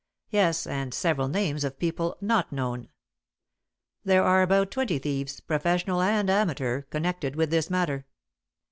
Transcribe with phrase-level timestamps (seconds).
[0.31, 2.89] Yes, and several names of people not known.
[4.03, 8.07] There are about twenty thieves, professional and amateur, connected with this matter.